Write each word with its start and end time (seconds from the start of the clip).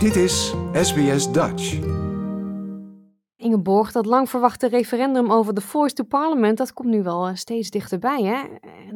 Dit 0.00 0.16
is 0.16 0.54
SBS 0.72 1.32
Dutch. 1.32 1.72
Ingeborg, 3.36 3.92
dat 3.92 4.06
lang 4.06 4.30
verwachte 4.30 4.68
referendum 4.68 5.32
over 5.32 5.54
de 5.54 5.60
Voice 5.60 5.94
to 5.94 6.04
Parliament, 6.04 6.58
dat 6.58 6.72
komt 6.72 6.88
nu 6.88 7.02
wel 7.02 7.26
eh, 7.26 7.34
steeds 7.34 7.70
dichterbij. 7.70 8.22
Hè? 8.22 8.44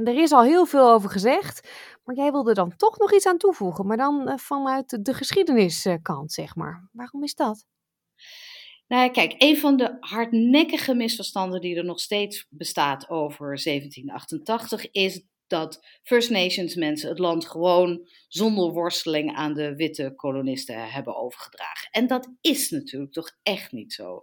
Er 0.04 0.22
is 0.22 0.32
al 0.32 0.42
heel 0.42 0.66
veel 0.66 0.90
over 0.90 1.10
gezegd, 1.10 1.68
maar 2.04 2.16
jij 2.16 2.30
wilde 2.30 2.54
dan 2.54 2.76
toch 2.76 2.98
nog 2.98 3.14
iets 3.14 3.26
aan 3.26 3.38
toevoegen, 3.38 3.86
maar 3.86 3.96
dan 3.96 4.28
eh, 4.28 4.36
vanuit 4.36 5.04
de 5.04 5.14
geschiedeniskant, 5.14 6.32
zeg 6.32 6.56
maar. 6.56 6.88
Waarom 6.92 7.22
is 7.22 7.34
dat? 7.34 7.66
Nou, 8.86 9.10
kijk, 9.10 9.34
een 9.38 9.56
van 9.56 9.76
de 9.76 9.96
hardnekkige 10.00 10.94
misverstanden 10.94 11.60
die 11.60 11.76
er 11.76 11.84
nog 11.84 12.00
steeds 12.00 12.46
bestaat 12.50 13.08
over 13.08 13.46
1788 13.46 14.90
is 14.90 15.24
dat 15.54 15.86
First 16.02 16.30
Nations 16.30 16.74
mensen 16.74 17.08
het 17.08 17.18
land 17.18 17.46
gewoon 17.46 18.08
zonder 18.28 18.72
worsteling 18.72 19.34
aan 19.34 19.54
de 19.54 19.74
witte 19.74 20.12
kolonisten 20.16 20.90
hebben 20.90 21.16
overgedragen. 21.16 21.88
En 21.90 22.06
dat 22.06 22.28
is 22.40 22.70
natuurlijk 22.70 23.12
toch 23.12 23.36
echt 23.42 23.72
niet 23.72 23.92
zo. 23.92 24.22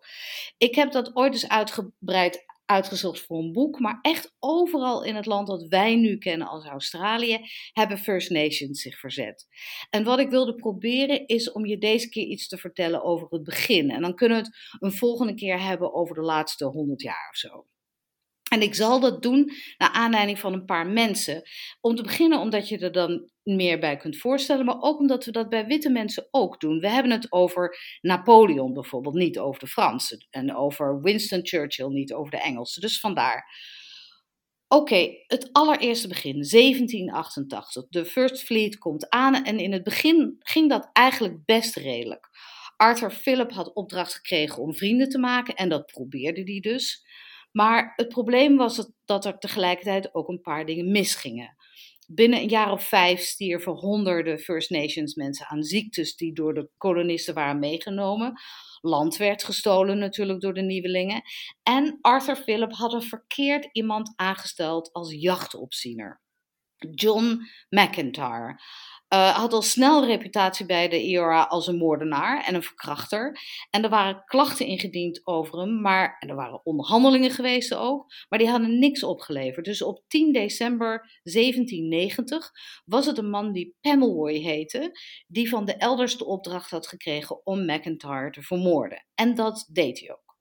Ik 0.57 0.75
heb 0.75 0.91
dat 0.91 1.15
ooit 1.15 1.33
eens 1.33 1.47
uitgebreid 1.47 2.45
uitgezocht 2.65 3.19
voor 3.19 3.37
een 3.37 3.51
boek, 3.51 3.79
maar 3.79 3.99
echt 4.01 4.35
overal 4.39 5.03
in 5.03 5.15
het 5.15 5.25
land 5.25 5.47
dat 5.47 5.67
wij 5.67 5.95
nu 5.95 6.17
kennen 6.17 6.47
als 6.47 6.65
Australië, 6.65 7.39
hebben 7.73 7.97
First 7.97 8.29
Nations 8.29 8.81
zich 8.81 8.99
verzet. 8.99 9.47
En 9.89 10.03
wat 10.03 10.19
ik 10.19 10.29
wilde 10.29 10.55
proberen 10.55 11.27
is 11.27 11.51
om 11.51 11.65
je 11.65 11.77
deze 11.77 12.09
keer 12.09 12.25
iets 12.25 12.47
te 12.47 12.57
vertellen 12.57 13.03
over 13.03 13.27
het 13.29 13.43
begin. 13.43 13.89
En 13.89 14.01
dan 14.01 14.15
kunnen 14.15 14.37
we 14.37 14.43
het 14.43 14.55
een 14.79 14.93
volgende 14.93 15.33
keer 15.33 15.61
hebben 15.61 15.93
over 15.93 16.15
de 16.15 16.21
laatste 16.21 16.65
honderd 16.65 17.01
jaar 17.01 17.29
of 17.29 17.37
zo. 17.37 17.65
En 18.53 18.61
ik 18.61 18.75
zal 18.75 18.99
dat 18.99 19.21
doen 19.21 19.51
naar 19.77 19.89
aanleiding 19.89 20.39
van 20.39 20.53
een 20.53 20.65
paar 20.65 20.87
mensen. 20.87 21.41
Om 21.81 21.95
te 21.95 22.03
beginnen 22.03 22.39
omdat 22.39 22.69
je 22.69 22.77
er 22.77 22.91
dan 22.91 23.29
meer 23.43 23.79
bij 23.79 23.97
kunt 23.97 24.17
voorstellen, 24.17 24.65
maar 24.65 24.81
ook 24.81 24.99
omdat 24.99 25.25
we 25.25 25.31
dat 25.31 25.49
bij 25.49 25.65
witte 25.65 25.89
mensen 25.89 26.27
ook 26.31 26.59
doen. 26.59 26.79
We 26.79 26.89
hebben 26.89 27.11
het 27.11 27.31
over 27.31 27.77
Napoleon 28.01 28.73
bijvoorbeeld, 28.73 29.15
niet 29.15 29.39
over 29.39 29.59
de 29.59 29.67
Fransen. 29.67 30.27
En 30.29 30.55
over 30.55 31.01
Winston 31.01 31.39
Churchill, 31.43 31.87
niet 31.87 32.13
over 32.13 32.31
de 32.31 32.41
Engelsen. 32.41 32.81
Dus 32.81 32.99
vandaar. 32.99 33.55
Oké, 34.67 35.09
het 35.27 35.49
allereerste 35.51 36.07
begin, 36.07 36.33
1788. 36.33 37.87
De 37.89 38.05
First 38.05 38.43
Fleet 38.43 38.77
komt 38.77 39.09
aan 39.09 39.43
en 39.43 39.59
in 39.59 39.71
het 39.71 39.83
begin 39.83 40.35
ging 40.39 40.69
dat 40.69 40.89
eigenlijk 40.93 41.45
best 41.45 41.75
redelijk. 41.75 42.29
Arthur 42.77 43.11
Phillip 43.11 43.51
had 43.51 43.73
opdracht 43.73 44.13
gekregen 44.13 44.61
om 44.61 44.75
vrienden 44.75 45.09
te 45.09 45.19
maken 45.19 45.55
en 45.55 45.69
dat 45.69 45.85
probeerde 45.85 46.43
hij 46.43 46.59
dus. 46.59 47.05
Maar 47.51 47.93
het 47.95 48.07
probleem 48.07 48.57
was 48.57 48.91
dat 49.05 49.25
er 49.25 49.37
tegelijkertijd 49.37 50.13
ook 50.13 50.27
een 50.27 50.41
paar 50.41 50.65
dingen 50.65 50.91
misgingen. 50.91 51.55
Binnen 52.07 52.39
een 52.39 52.49
jaar 52.49 52.71
of 52.71 52.83
vijf 52.83 53.19
stierven 53.19 53.71
honderden 53.71 54.39
First 54.39 54.69
Nations 54.69 55.15
mensen 55.15 55.47
aan 55.47 55.63
ziektes 55.63 56.15
die 56.15 56.33
door 56.33 56.53
de 56.53 56.69
kolonisten 56.77 57.33
waren 57.33 57.59
meegenomen. 57.59 58.33
Land 58.81 59.17
werd 59.17 59.43
gestolen 59.43 59.97
natuurlijk 59.97 60.41
door 60.41 60.53
de 60.53 60.61
nieuwelingen. 60.61 61.21
En 61.63 61.97
Arthur 62.01 62.35
Phillip 62.35 62.73
had 62.73 62.93
een 62.93 63.01
verkeerd 63.01 63.69
iemand 63.71 64.13
aangesteld 64.15 64.93
als 64.93 65.13
jachtopziener. 65.13 66.21
John 66.89 67.41
McIntyre. 67.69 68.59
Uh, 69.13 69.29
had 69.29 69.53
al 69.53 69.61
snel 69.61 70.05
reputatie 70.05 70.65
bij 70.65 70.87
de 70.89 71.03
IORA 71.03 71.43
als 71.43 71.67
een 71.67 71.77
moordenaar 71.77 72.43
en 72.43 72.55
een 72.55 72.63
verkrachter. 72.63 73.39
En 73.69 73.83
er 73.83 73.89
waren 73.89 74.23
klachten 74.25 74.65
ingediend 74.65 75.21
over 75.23 75.59
hem, 75.59 75.81
maar 75.81 76.17
en 76.19 76.29
er 76.29 76.35
waren 76.35 76.65
onderhandelingen 76.65 77.31
geweest 77.31 77.73
ook, 77.73 78.05
maar 78.29 78.39
die 78.39 78.49
hadden 78.49 78.79
niks 78.79 79.03
opgeleverd. 79.03 79.65
Dus 79.65 79.81
op 79.81 80.03
10 80.07 80.31
december 80.31 81.19
1790 81.23 82.51
was 82.85 83.05
het 83.05 83.17
een 83.17 83.29
man 83.29 83.51
die 83.51 83.75
Pemmelwoy 83.81 84.33
heette, 84.33 84.99
die 85.27 85.49
van 85.49 85.65
de 85.65 85.75
elders 85.75 86.17
de 86.17 86.25
opdracht 86.25 86.69
had 86.69 86.87
gekregen 86.87 87.45
om 87.45 87.65
McIntyre 87.65 88.29
te 88.31 88.41
vermoorden. 88.41 89.05
En 89.15 89.35
dat 89.35 89.69
deed 89.71 89.99
hij 89.99 90.11
ook. 90.11 90.35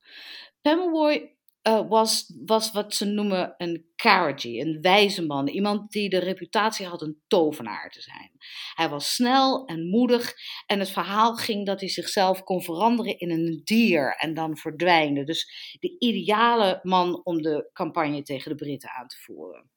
Pemmelwoy 0.61 1.39
uh, 1.63 1.89
was, 1.89 2.33
was 2.45 2.73
wat 2.73 2.95
ze 2.95 3.05
noemen 3.05 3.55
een 3.57 3.87
Karaji, 3.97 4.61
een 4.61 4.79
wijze 4.81 5.27
man. 5.27 5.49
Iemand 5.49 5.91
die 5.91 6.09
de 6.09 6.19
reputatie 6.19 6.87
had 6.87 7.03
een 7.03 7.21
tovenaar 7.27 7.91
te 7.91 8.01
zijn. 8.01 8.31
Hij 8.75 8.89
was 8.89 9.15
snel 9.15 9.65
en 9.65 9.89
moedig 9.89 10.35
en 10.67 10.79
het 10.79 10.91
verhaal 10.91 11.35
ging 11.35 11.67
dat 11.67 11.81
hij 11.81 11.89
zichzelf 11.89 12.43
kon 12.43 12.63
veranderen 12.63 13.19
in 13.19 13.31
een 13.31 13.61
dier 13.65 14.17
en 14.17 14.35
dan 14.35 14.57
verdwijnen. 14.57 15.27
Dus 15.27 15.77
de 15.81 15.97
ideale 15.99 16.81
man 16.83 17.25
om 17.25 17.43
de 17.43 17.71
campagne 17.73 18.23
tegen 18.23 18.51
de 18.51 18.65
Britten 18.65 18.91
aan 18.91 19.09
te 19.09 19.17
voeren. 19.17 19.71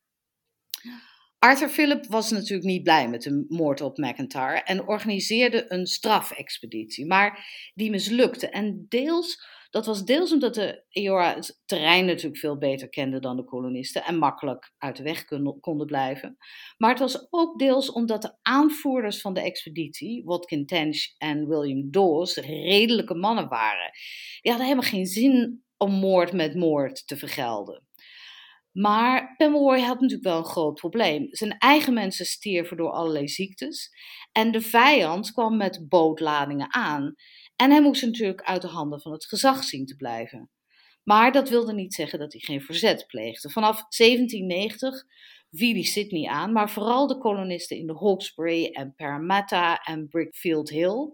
Arthur 1.40 1.70
Phillip 1.70 2.06
was 2.06 2.32
natuurlijk 2.32 2.68
niet 2.68 2.84
blij 2.84 3.10
met 3.10 3.22
de 3.22 3.46
moord 3.48 3.82
op 3.82 3.98
McIntyre 3.98 4.62
en 4.64 4.88
organiseerde 4.88 5.66
een 5.68 5.86
strafexpeditie, 5.86 7.06
maar 7.06 7.46
die 7.74 7.90
mislukte. 7.90 8.50
En 8.50 8.86
deels 8.90 9.42
dat 9.74 9.86
was 9.86 10.06
deels 10.06 10.32
omdat 10.34 10.54
de 10.54 10.84
Eora 10.90 11.36
het 11.36 11.62
terrein 11.66 12.06
natuurlijk 12.06 12.38
veel 12.38 12.58
beter 12.58 12.90
kende 12.90 13.20
dan 13.20 13.36
de 13.36 13.44
kolonisten 13.44 14.04
en 14.04 14.18
makkelijk 14.18 14.74
uit 14.78 14.98
de 14.98 15.04
weg 15.04 15.26
konden 15.60 15.88
blijven. 15.88 16.38
Maar 16.78 16.90
het 16.90 17.00
was 17.00 17.28
ook 17.30 17.60
deels 17.60 17.92
omdat 17.92 18.22
de 18.22 18.38
aanvoerders 18.42 19.22
van 19.22 19.34
de 19.34 19.42
expeditie, 19.42 20.24
Watkin 20.24 20.66
Tench 20.66 21.16
en 21.18 21.48
William 21.48 21.92
Dawes, 21.92 22.36
redelijke 22.36 23.16
mannen 23.16 23.48
waren. 23.48 23.92
Die 24.42 24.52
hadden 24.52 24.70
helemaal 24.70 24.90
geen 24.90 25.06
zin 25.06 25.64
om 25.78 25.92
moord 25.92 26.34
met 26.34 26.56
moord 26.56 27.08
te 27.08 27.18
vergelden. 27.18 27.88
Maar 28.72 29.36
Pomeroy 29.38 29.80
had 29.80 30.00
natuurlijk 30.00 30.30
wel 30.30 30.38
een 30.38 30.46
groot 30.46 30.80
probleem. 30.80 31.28
Zijn 31.30 31.58
eigen 31.58 31.94
mensen 31.94 32.26
stierven 32.26 32.78
door 32.78 32.92
allerlei 32.92 33.28
ziektes. 33.28 33.92
En 34.32 34.52
de 34.52 34.62
vijand 34.62 35.32
kwam 35.32 35.58
met 35.58 35.86
bootladingen 35.90 36.74
aan. 36.74 37.16
En 37.56 37.72
hij 37.72 37.82
moest 37.82 38.06
natuurlijk 38.06 38.42
uit 38.42 38.62
de 38.62 38.68
handen 38.68 39.02
van 39.02 39.12
het 39.12 39.26
gezag 39.26 39.64
zien 39.64 39.86
te 39.86 39.96
blijven. 39.96 40.50
Maar 41.04 41.32
dat 41.32 41.50
wilde 41.50 41.74
niet 41.74 41.94
zeggen 41.94 42.20
dat 42.20 42.32
hij 42.32 42.42
geen 42.42 42.62
verzet 42.62 43.08
pleegde. 43.08 43.50
Vanaf 43.50 43.76
1790 43.76 45.04
viel 45.52 45.74
hij 45.74 45.84
Sydney 45.84 46.28
aan, 46.28 46.52
maar 46.52 46.70
vooral 46.70 47.08
de 47.08 47.18
kolonisten 47.18 47.78
in 47.78 47.88
de 47.88 47.98
Hawkesbury 47.98 48.66
en 48.66 48.96
Parramatta 48.96 49.78
en 49.84 50.08
Brickfield 50.08 50.70
Hill 50.70 51.14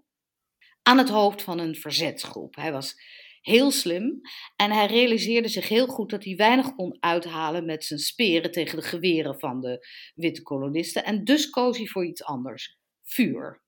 aan 0.83 0.97
het 0.97 1.09
hoofd 1.09 1.41
van 1.41 1.59
een 1.59 1.75
verzetsgroep. 1.75 2.55
Hij 2.55 2.71
was 2.71 2.95
heel 3.41 3.71
slim 3.71 4.21
en 4.55 4.71
hij 4.71 4.85
realiseerde 4.85 5.47
zich 5.47 5.67
heel 5.67 5.87
goed 5.87 6.09
dat 6.09 6.23
hij 6.23 6.35
weinig 6.35 6.75
kon 6.75 6.97
uithalen 6.99 7.65
met 7.65 7.85
zijn 7.85 7.99
speren 7.99 8.51
tegen 8.51 8.77
de 8.77 8.85
geweren 8.85 9.39
van 9.39 9.61
de 9.61 9.87
witte 10.15 10.41
kolonisten 10.41 11.03
en 11.03 11.23
dus 11.23 11.49
koos 11.49 11.77
hij 11.77 11.87
voor 11.87 12.05
iets 12.05 12.23
anders: 12.23 12.77
vuur. 13.03 13.61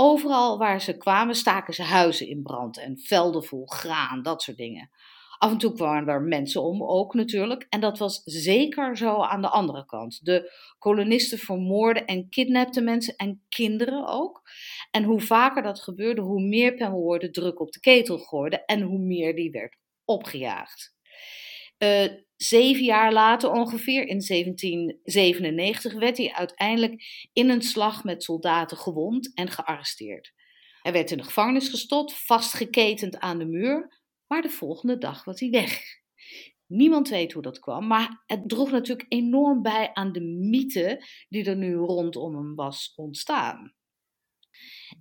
Overal 0.00 0.58
waar 0.58 0.80
ze 0.80 0.96
kwamen 0.96 1.34
staken 1.34 1.74
ze 1.74 1.82
huizen 1.82 2.28
in 2.28 2.42
brand 2.42 2.78
en 2.78 2.98
velden 2.98 3.44
vol 3.44 3.66
graan, 3.66 4.22
dat 4.22 4.42
soort 4.42 4.56
dingen. 4.56 4.90
Af 5.38 5.50
en 5.50 5.58
toe 5.58 5.72
kwamen 5.72 6.08
er 6.08 6.22
mensen 6.22 6.62
om 6.62 6.82
ook 6.82 7.14
natuurlijk. 7.14 7.66
En 7.68 7.80
dat 7.80 7.98
was 7.98 8.22
zeker 8.24 8.96
zo 8.96 9.22
aan 9.22 9.42
de 9.42 9.48
andere 9.48 9.84
kant. 9.84 10.24
De 10.24 10.52
kolonisten 10.78 11.38
vermoorden 11.38 12.06
en 12.06 12.28
kidnapten 12.28 12.84
mensen 12.84 13.16
en 13.16 13.44
kinderen 13.48 14.06
ook. 14.06 14.42
En 14.90 15.04
hoe 15.04 15.20
vaker 15.20 15.62
dat 15.62 15.80
gebeurde, 15.80 16.20
hoe 16.20 16.42
meer 16.42 16.74
Pemmelwoord 16.74 17.20
de 17.20 17.30
druk 17.30 17.60
op 17.60 17.72
de 17.72 17.80
ketel 17.80 18.18
gooide 18.18 18.64
en 18.64 18.80
hoe 18.80 18.98
meer 18.98 19.34
die 19.34 19.50
werd 19.50 19.76
opgejaagd. 20.04 20.94
Uh, 21.78 22.08
zeven 22.38 22.84
jaar 22.84 23.12
later, 23.12 23.50
ongeveer 23.50 24.00
in 24.00 24.24
1797, 24.26 25.92
werd 25.94 26.16
hij 26.16 26.32
uiteindelijk 26.32 27.28
in 27.32 27.50
een 27.50 27.62
slag 27.62 28.04
met 28.04 28.22
soldaten 28.22 28.76
gewond 28.76 29.34
en 29.34 29.50
gearresteerd. 29.50 30.32
Hij 30.82 30.92
werd 30.92 31.10
in 31.10 31.16
de 31.16 31.24
gevangenis 31.24 31.68
gestopt, 31.68 32.24
vastgeketend 32.24 33.18
aan 33.18 33.38
de 33.38 33.46
muur, 33.46 34.00
maar 34.26 34.42
de 34.42 34.50
volgende 34.50 34.98
dag 34.98 35.24
was 35.24 35.40
hij 35.40 35.50
weg. 35.50 35.82
Niemand 36.66 37.08
weet 37.08 37.32
hoe 37.32 37.42
dat 37.42 37.58
kwam, 37.58 37.86
maar 37.86 38.22
het 38.26 38.48
droeg 38.48 38.70
natuurlijk 38.70 39.12
enorm 39.12 39.62
bij 39.62 39.90
aan 39.92 40.12
de 40.12 40.20
mythe 40.20 41.04
die 41.28 41.44
er 41.44 41.56
nu 41.56 41.74
rondom 41.74 42.34
hem 42.34 42.54
was 42.54 42.92
ontstaan. 42.96 43.74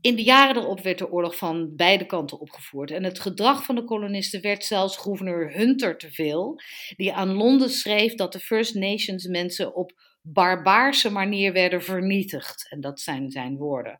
In 0.01 0.15
de 0.15 0.23
jaren 0.23 0.55
erop 0.61 0.81
werd 0.81 0.97
de 0.97 1.11
oorlog 1.11 1.37
van 1.37 1.75
beide 1.75 2.05
kanten 2.05 2.39
opgevoerd. 2.39 2.91
En 2.91 3.03
het 3.03 3.19
gedrag 3.19 3.63
van 3.63 3.75
de 3.75 3.83
kolonisten 3.83 4.41
werd 4.41 4.63
zelfs 4.63 4.97
gouverneur 4.97 5.53
Hunter 5.53 5.97
te 5.97 6.11
veel, 6.11 6.61
die 6.95 7.13
aan 7.13 7.33
Londen 7.33 7.69
schreef 7.69 8.15
dat 8.15 8.31
de 8.31 8.39
First 8.39 8.75
Nations 8.75 9.27
mensen 9.27 9.75
op 9.75 9.91
barbaarse 10.21 11.11
manier 11.11 11.53
werden 11.53 11.83
vernietigd. 11.83 12.69
En 12.69 12.81
dat 12.81 12.99
zijn 12.99 13.31
zijn 13.31 13.57
woorden. 13.57 13.99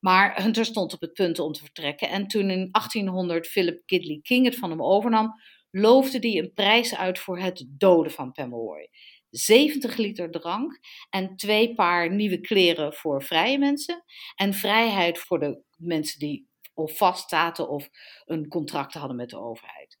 Maar 0.00 0.42
Hunter 0.42 0.64
stond 0.64 0.92
op 0.92 1.00
het 1.00 1.12
punt 1.12 1.38
om 1.38 1.52
te 1.52 1.60
vertrekken. 1.60 2.08
En 2.08 2.26
toen 2.26 2.50
in 2.50 2.68
1800 2.70 3.46
Philip 3.46 3.82
Kidley 3.86 4.20
King 4.22 4.44
het 4.44 4.56
van 4.56 4.70
hem 4.70 4.82
overnam, 4.82 5.34
loofde 5.70 6.18
hij 6.18 6.38
een 6.38 6.52
prijs 6.52 6.96
uit 6.96 7.18
voor 7.18 7.38
het 7.38 7.66
doden 7.68 8.12
van 8.12 8.32
Pomeroy. 8.32 8.88
70 9.36 9.96
liter 9.96 10.30
drank 10.30 10.78
en 11.10 11.36
twee 11.36 11.74
paar 11.74 12.10
nieuwe 12.10 12.40
kleren 12.40 12.94
voor 12.94 13.22
vrije 13.22 13.58
mensen. 13.58 14.04
En 14.34 14.54
vrijheid 14.54 15.18
voor 15.18 15.38
de 15.38 15.62
mensen 15.76 16.18
die 16.18 16.48
of 16.74 16.96
vast 16.96 17.28
zaten 17.28 17.68
of 17.68 17.88
een 18.24 18.48
contract 18.48 18.94
hadden 18.94 19.16
met 19.16 19.30
de 19.30 19.38
overheid. 19.38 19.98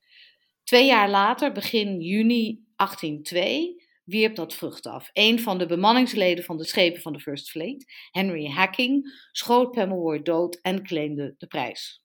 Twee 0.64 0.86
jaar 0.86 1.10
later, 1.10 1.52
begin 1.52 2.00
juni 2.00 2.64
1802, 2.76 3.82
wierp 4.04 4.34
dat 4.34 4.54
vrucht 4.54 4.86
af. 4.86 5.10
Een 5.12 5.40
van 5.40 5.58
de 5.58 5.66
bemanningsleden 5.66 6.44
van 6.44 6.56
de 6.56 6.64
schepen 6.64 7.02
van 7.02 7.12
de 7.12 7.20
First 7.20 7.50
Fleet, 7.50 7.92
Henry 8.10 8.46
Hacking, 8.46 9.28
schoot 9.32 9.70
Pemmelwoy 9.70 10.22
dood 10.22 10.58
en 10.62 10.82
claimde 10.82 11.34
de 11.38 11.46
prijs. 11.46 12.02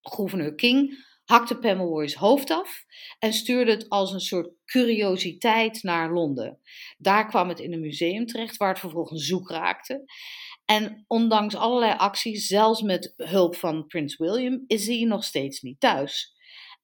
Gouverneur 0.00 0.54
King 0.54 1.04
hakte 1.24 1.58
Pemmelwoy's 1.58 2.14
hoofd 2.14 2.50
af 2.50 2.84
en 3.18 3.32
stuurde 3.32 3.70
het 3.70 3.88
als 3.88 4.12
een 4.12 4.20
soort 4.20 4.50
curiositeit 4.64 5.82
naar 5.82 6.12
Londen. 6.12 6.58
Daar 6.98 7.28
kwam 7.28 7.48
het 7.48 7.60
in 7.60 7.72
een 7.72 7.80
museum 7.80 8.26
terecht, 8.26 8.56
waar 8.56 8.68
het 8.68 8.78
vervolgens 8.78 9.26
zoek 9.26 9.50
raakte. 9.50 10.04
En 10.64 11.04
ondanks 11.06 11.54
allerlei 11.54 11.92
acties, 11.92 12.46
zelfs 12.46 12.82
met 12.82 13.14
hulp 13.16 13.56
van 13.56 13.86
Prins 13.86 14.16
William, 14.16 14.64
is 14.66 14.86
hij 14.86 15.04
nog 15.04 15.24
steeds 15.24 15.60
niet 15.60 15.80
thuis. 15.80 16.34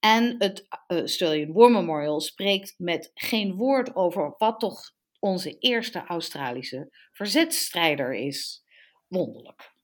En 0.01 0.35
het 0.39 0.67
uh, 0.69 0.99
Australian 0.99 1.53
War 1.53 1.71
Memorial 1.71 2.21
spreekt 2.21 2.75
met 2.77 3.11
geen 3.15 3.55
woord 3.55 3.97
over 3.97 4.35
wat 4.39 4.61
toch 4.61 4.93
onze 5.19 5.59
eerste 5.59 6.05
Australische 6.07 6.89
verzetstrijder 7.13 8.15
is. 8.15 8.65
Wonderlijk. 9.09 9.77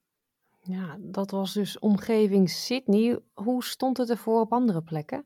Ja, 0.67 0.97
dat 0.99 1.31
was 1.31 1.53
dus 1.53 1.79
omgeving 1.79 2.49
Sydney. 2.49 3.19
Hoe 3.33 3.63
stond 3.63 3.97
het 3.97 4.09
ervoor 4.09 4.39
op 4.39 4.51
andere 4.51 4.83
plekken? 4.83 5.25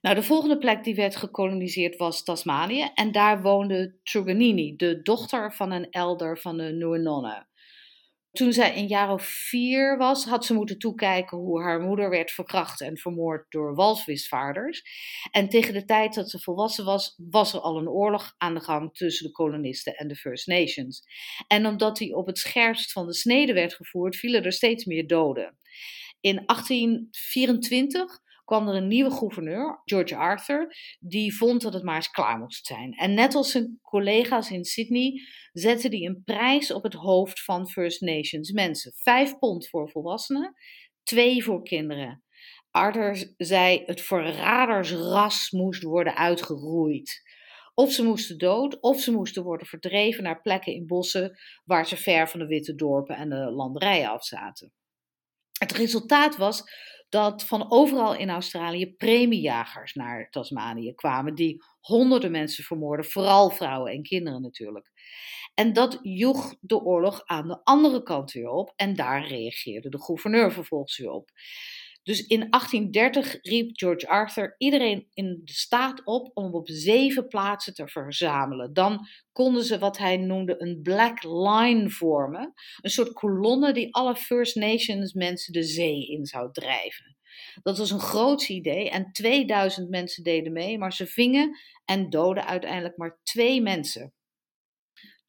Nou, 0.00 0.16
de 0.16 0.22
volgende 0.22 0.58
plek 0.58 0.84
die 0.84 0.94
werd 0.94 1.16
gekoloniseerd 1.16 1.96
was 1.96 2.22
Tasmanië. 2.22 2.90
En 2.94 3.12
daar 3.12 3.42
woonde 3.42 3.98
Truganini, 4.02 4.76
de 4.76 5.02
dochter 5.02 5.52
van 5.52 5.70
een 5.70 5.90
elder 5.90 6.38
van 6.38 6.56
de 6.56 6.72
Nuenonna. 6.72 7.48
Toen 8.34 8.52
zij 8.52 8.76
een 8.76 8.86
jaar 8.86 9.12
of 9.12 9.24
vier 9.26 9.96
was, 9.96 10.24
had 10.24 10.44
ze 10.44 10.54
moeten 10.54 10.78
toekijken 10.78 11.38
hoe 11.38 11.62
haar 11.62 11.80
moeder 11.80 12.10
werd 12.10 12.30
verkracht 12.30 12.80
en 12.80 12.98
vermoord 12.98 13.50
door 13.50 13.74
walvisvaarders. 13.74 14.82
En 15.30 15.48
tegen 15.48 15.72
de 15.72 15.84
tijd 15.84 16.14
dat 16.14 16.30
ze 16.30 16.40
volwassen 16.40 16.84
was, 16.84 17.14
was 17.30 17.52
er 17.52 17.60
al 17.60 17.78
een 17.78 17.88
oorlog 17.88 18.34
aan 18.38 18.54
de 18.54 18.60
gang 18.60 18.94
tussen 18.94 19.26
de 19.26 19.32
kolonisten 19.32 19.94
en 19.96 20.08
de 20.08 20.16
First 20.16 20.46
Nations. 20.46 21.02
En 21.46 21.66
omdat 21.66 21.96
die 21.96 22.16
op 22.16 22.26
het 22.26 22.38
scherpst 22.38 22.92
van 22.92 23.06
de 23.06 23.14
snede 23.14 23.52
werd 23.52 23.74
gevoerd, 23.74 24.16
vielen 24.16 24.44
er 24.44 24.52
steeds 24.52 24.84
meer 24.84 25.06
doden. 25.06 25.58
In 26.20 26.42
1824 26.46 28.20
kwam 28.44 28.68
er 28.68 28.74
een 28.74 28.88
nieuwe 28.88 29.10
gouverneur, 29.10 29.80
George 29.84 30.16
Arthur, 30.16 30.76
die 31.00 31.36
vond 31.36 31.62
dat 31.62 31.72
het 31.72 31.82
maar 31.82 31.96
eens 31.96 32.10
klaar 32.10 32.38
moest 32.38 32.66
zijn. 32.66 32.92
En 32.92 33.14
net 33.14 33.34
als 33.34 33.50
zijn 33.50 33.78
collega's 33.82 34.50
in 34.50 34.64
Sydney 34.64 35.20
zette 35.52 35.88
hij 35.88 36.00
een 36.00 36.22
prijs 36.24 36.72
op 36.72 36.82
het 36.82 36.94
hoofd 36.94 37.44
van 37.44 37.68
First 37.68 38.00
Nations 38.00 38.50
mensen. 38.50 38.92
Vijf 38.92 39.38
pond 39.38 39.68
voor 39.68 39.90
volwassenen, 39.90 40.54
twee 41.02 41.44
voor 41.44 41.62
kinderen. 41.62 42.24
Arthur 42.70 43.34
zei 43.36 43.82
het 43.86 44.00
verradersras 44.00 45.50
moest 45.50 45.82
worden 45.82 46.16
uitgeroeid. 46.16 47.22
Of 47.74 47.92
ze 47.92 48.04
moesten 48.04 48.38
dood, 48.38 48.80
of 48.80 49.00
ze 49.00 49.12
moesten 49.12 49.42
worden 49.42 49.66
verdreven 49.66 50.22
naar 50.22 50.42
plekken 50.42 50.72
in 50.72 50.86
bossen 50.86 51.38
waar 51.64 51.86
ze 51.86 51.96
ver 51.96 52.28
van 52.28 52.40
de 52.40 52.46
witte 52.46 52.74
dorpen 52.74 53.16
en 53.16 53.28
de 53.28 53.50
landerijen 53.50 54.10
af 54.10 54.24
zaten. 54.24 54.72
Het 55.58 55.72
resultaat 55.72 56.36
was 56.36 56.62
dat 57.14 57.44
van 57.44 57.70
overal 57.70 58.14
in 58.16 58.30
Australië 58.30 58.94
premiejagers 58.94 59.94
naar 59.94 60.30
Tasmanië 60.30 60.94
kwamen, 60.94 61.34
die 61.34 61.62
honderden 61.80 62.30
mensen 62.30 62.64
vermoorden, 62.64 63.06
vooral 63.06 63.50
vrouwen 63.50 63.92
en 63.92 64.02
kinderen 64.02 64.42
natuurlijk. 64.42 64.90
En 65.54 65.72
dat 65.72 65.98
joeg 66.02 66.54
de 66.60 66.80
oorlog 66.80 67.22
aan 67.24 67.48
de 67.48 67.60
andere 67.64 68.02
kant 68.02 68.32
weer 68.32 68.48
op 68.48 68.72
en 68.76 68.96
daar 68.96 69.26
reageerde 69.26 69.88
de 69.88 70.02
gouverneur 70.02 70.52
vervolgens 70.52 70.98
weer 70.98 71.10
op. 71.10 71.30
Dus 72.04 72.26
in 72.26 72.50
1830 72.50 73.38
riep 73.42 73.70
George 73.72 74.08
Arthur 74.08 74.54
iedereen 74.58 75.06
in 75.14 75.40
de 75.44 75.52
staat 75.52 76.04
op 76.04 76.30
om 76.34 76.54
op 76.54 76.68
zeven 76.68 77.28
plaatsen 77.28 77.74
te 77.74 77.88
verzamelen. 77.88 78.72
Dan 78.72 79.06
konden 79.32 79.64
ze 79.64 79.78
wat 79.78 79.98
hij 79.98 80.16
noemde 80.16 80.54
een 80.58 80.80
black 80.82 81.22
line 81.22 81.90
vormen. 81.90 82.52
Een 82.80 82.90
soort 82.90 83.12
kolonne 83.12 83.72
die 83.72 83.94
alle 83.94 84.16
First 84.16 84.56
Nations 84.56 85.12
mensen 85.12 85.52
de 85.52 85.62
zee 85.62 86.06
in 86.06 86.26
zou 86.26 86.52
drijven. 86.52 87.16
Dat 87.62 87.78
was 87.78 87.90
een 87.90 88.00
groot 88.00 88.48
idee 88.48 88.90
en 88.90 89.12
2000 89.12 89.88
mensen 89.88 90.22
deden 90.22 90.52
mee, 90.52 90.78
maar 90.78 90.92
ze 90.92 91.06
vingen 91.06 91.58
en 91.84 92.10
doden 92.10 92.46
uiteindelijk 92.46 92.96
maar 92.96 93.18
twee 93.22 93.62
mensen. 93.62 94.12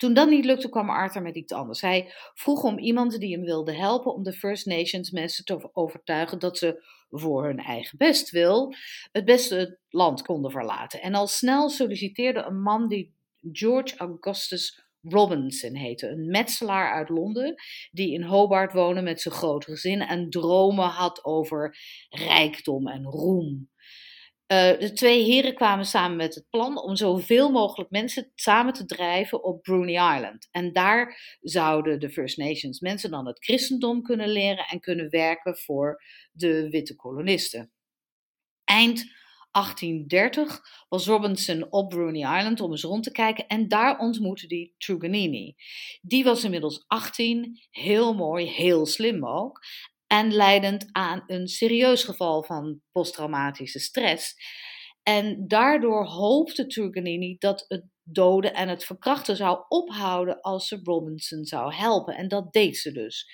Toen 0.06 0.14
dat 0.14 0.30
niet 0.30 0.46
lukte, 0.46 0.70
kwam 0.70 0.90
Arthur 0.90 1.22
met 1.22 1.36
iets 1.36 1.54
anders. 1.54 1.82
Hij 1.82 2.14
vroeg 2.34 2.64
om 2.64 2.80
iemand 2.80 3.20
die 3.20 3.36
hem 3.36 3.46
wilde 3.46 3.76
helpen 3.76 4.14
om 4.14 4.24
de 4.24 4.34
First 4.34 4.66
Nations 4.66 5.12
mensen 5.12 5.46
te 5.46 5.70
overtuigen 5.74 6.40
dat 6.40 6.58
ze 6.58 6.84
voor 7.10 7.46
hun 7.46 7.60
eigen 7.60 7.98
bestwil 7.98 8.74
het 9.12 9.26
beste 9.26 9.56
het 9.56 9.80
land 9.90 10.22
konden 10.22 10.52
verlaten. 10.52 11.02
En 11.02 11.14
al 11.14 11.28
snel 11.28 11.70
solliciteerde 11.70 12.44
een 12.44 12.62
man 12.62 12.88
die 12.88 13.16
George 13.52 13.98
Augustus 13.98 14.86
Robinson 15.02 15.76
heette, 15.76 16.08
een 16.08 16.28
metselaar 16.28 16.94
uit 16.94 17.10
Londen, 17.10 17.56
die 17.92 18.14
in 18.14 18.24
Hobart 18.24 18.74
woonde 18.74 19.02
met 19.02 19.22
zijn 19.22 19.34
groot 19.34 19.64
gezin 19.64 20.02
en 20.02 20.30
dromen 20.30 20.90
had 20.90 21.24
over 21.24 21.78
rijkdom 22.10 22.88
en 22.88 23.04
roem. 23.04 23.70
Uh, 24.48 24.80
de 24.80 24.92
twee 24.94 25.24
heren 25.24 25.56
kwamen 25.56 25.86
samen 25.86 26.18
met 26.18 26.36
het 26.36 26.50
plan 26.50 26.82
om 26.82 26.96
zoveel 26.96 27.52
mogelijk 27.52 27.90
mensen 27.90 28.32
samen 28.36 28.74
te 28.74 28.86
drijven 28.86 29.44
op 29.44 29.62
Bruny 29.62 29.92
Island. 29.92 30.48
En 30.52 30.74
daar 30.74 31.38
zouden 31.42 32.00
de 32.00 32.10
First 32.10 32.38
Nations 32.38 32.80
mensen 32.80 33.12
dan 33.12 33.28
het 33.28 33.44
christendom 33.44 34.02
kunnen 34.02 34.30
leren 34.30 34.66
en 34.66 34.80
kunnen 34.80 35.10
werken 35.10 35.58
voor 35.58 36.04
de 36.32 36.70
witte 36.70 36.96
kolonisten. 36.96 37.72
Eind 38.64 39.06
1830 39.52 40.62
was 40.90 41.06
Robinson 41.06 41.72
op 41.72 41.90
Bruny 41.90 42.20
Island 42.20 42.60
om 42.60 42.72
eens 42.72 42.84
rond 42.84 43.04
te 43.04 43.12
kijken 43.12 43.48
en 43.48 43.68
daar 43.68 44.00
ontmoette 44.00 44.46
hij 44.48 44.74
Truganini. 44.78 45.56
Die 46.02 46.24
was 46.24 46.44
inmiddels 46.44 46.84
18, 46.88 47.60
heel 47.72 48.14
mooi, 48.14 48.46
heel 48.46 48.86
slim 48.86 49.26
ook 49.26 49.60
en 50.16 50.34
leidend 50.34 50.90
aan 50.92 51.24
een 51.28 51.48
serieus 51.48 52.04
geval 52.04 52.44
van 52.44 52.82
posttraumatische 52.92 53.80
stress. 53.80 54.36
En 55.04 55.48
daardoor 55.48 56.06
hoopte 56.06 56.68
Truganini 56.68 57.36
dat 57.40 57.66
het 57.68 57.84
doden 58.04 58.54
en 58.54 58.70
het 58.70 58.84
verkrachten 58.84 59.36
zou 59.36 59.66
ophouden 59.68 60.42
als 60.42 60.68
ze 60.68 60.80
Robinson 60.84 61.46
zou 61.46 61.74
helpen. 61.74 62.16
En 62.16 62.28
dat 62.28 62.54
deed 62.54 62.78
ze 62.78 62.92
dus. 62.92 63.30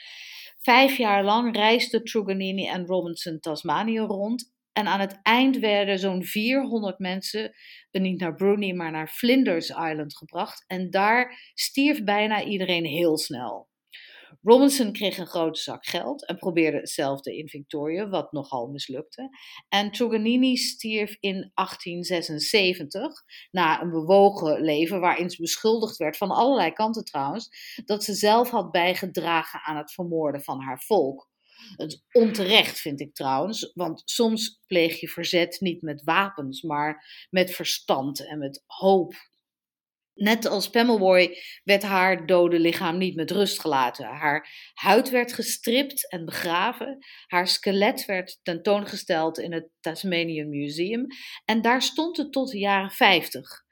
Vijf 0.61 0.97
jaar 0.97 1.23
lang 1.23 1.55
reisden 1.55 2.03
Truganini 2.03 2.67
en 2.67 2.85
Robinson 2.85 3.39
Tasmanië 3.39 3.99
rond. 3.99 4.53
En 4.73 4.87
aan 4.87 4.99
het 4.99 5.19
eind 5.21 5.57
werden 5.57 5.99
zo'n 5.99 6.23
400 6.23 6.99
mensen 6.99 7.51
niet 7.91 8.19
naar 8.19 8.35
Brunei, 8.35 8.73
maar 8.73 8.91
naar 8.91 9.07
Flinders 9.07 9.69
Island 9.69 10.17
gebracht. 10.17 10.63
En 10.67 10.89
daar 10.89 11.51
stierf 11.53 12.03
bijna 12.03 12.43
iedereen 12.43 12.85
heel 12.85 13.17
snel. 13.17 13.70
Robinson 14.41 14.91
kreeg 14.91 15.17
een 15.17 15.27
grote 15.27 15.59
zak 15.59 15.85
geld 15.85 16.25
en 16.25 16.37
probeerde 16.37 16.77
hetzelfde 16.77 17.37
in 17.37 17.47
Victoria, 17.47 18.09
wat 18.09 18.31
nogal 18.31 18.67
mislukte. 18.67 19.29
En 19.69 19.91
Truganini 19.91 20.57
stierf 20.57 21.17
in 21.19 21.51
1876 21.53 23.23
na 23.51 23.81
een 23.81 23.89
bewogen 23.91 24.61
leven 24.61 24.99
waarin 24.99 25.29
ze 25.29 25.41
beschuldigd 25.41 25.97
werd 25.97 26.17
van 26.17 26.31
allerlei 26.31 26.71
kanten 26.71 27.05
trouwens, 27.05 27.49
dat 27.85 28.03
ze 28.03 28.13
zelf 28.13 28.49
had 28.49 28.71
bijgedragen 28.71 29.61
aan 29.63 29.77
het 29.77 29.91
vermoorden 29.91 30.43
van 30.43 30.61
haar 30.61 30.81
volk. 30.81 31.29
Het 31.75 32.03
onterecht 32.11 32.79
vind 32.79 32.99
ik 32.99 33.13
trouwens, 33.13 33.71
want 33.73 34.01
soms 34.05 34.61
pleeg 34.67 34.99
je 34.99 35.07
verzet 35.07 35.59
niet 35.59 35.81
met 35.81 36.03
wapens, 36.03 36.61
maar 36.61 37.27
met 37.29 37.51
verstand 37.51 38.27
en 38.27 38.39
met 38.39 38.63
hoop 38.65 39.13
Net 40.13 40.45
als 40.45 40.69
Pemmelwoy 40.69 41.37
werd 41.63 41.83
haar 41.83 42.25
dode 42.25 42.59
lichaam 42.59 42.97
niet 42.97 43.15
met 43.15 43.31
rust 43.31 43.59
gelaten. 43.59 44.05
Haar 44.05 44.71
huid 44.73 45.09
werd 45.09 45.33
gestript 45.33 46.11
en 46.11 46.25
begraven. 46.25 46.97
Haar 47.27 47.47
skelet 47.47 48.05
werd 48.05 48.39
tentoongesteld 48.43 49.39
in 49.39 49.53
het 49.53 49.69
Tasmanian 49.79 50.49
Museum. 50.49 51.07
En 51.45 51.61
daar 51.61 51.81
stond 51.81 52.17
het 52.17 52.31
tot 52.31 52.51
de 52.51 52.59
jaren 52.59 52.91
50. 52.91 53.63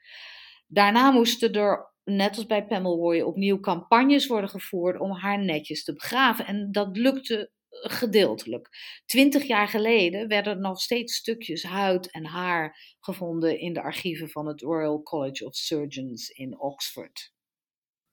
Daarna 0.66 1.10
moesten 1.10 1.52
er, 1.52 1.92
net 2.04 2.36
als 2.36 2.46
bij 2.46 2.66
Pemmelwoy, 2.66 3.20
opnieuw 3.20 3.60
campagnes 3.60 4.26
worden 4.26 4.50
gevoerd 4.50 5.00
om 5.00 5.12
haar 5.12 5.44
netjes 5.44 5.84
te 5.84 5.92
begraven. 5.92 6.46
En 6.46 6.72
dat 6.72 6.96
lukte 6.96 7.50
gedeeltelijk. 7.82 8.68
Twintig 9.06 9.42
jaar 9.42 9.68
geleden 9.68 10.28
werden 10.28 10.52
er 10.52 10.60
nog 10.60 10.80
steeds 10.80 11.14
stukjes 11.14 11.62
huid 11.62 12.10
en 12.10 12.24
haar 12.24 12.96
gevonden 13.00 13.58
in 13.58 13.72
de 13.72 13.82
archieven 13.82 14.28
van 14.28 14.46
het 14.46 14.60
Royal 14.60 15.02
College 15.02 15.46
of 15.46 15.54
Surgeons 15.54 16.28
in 16.28 16.60
Oxford. 16.60 17.32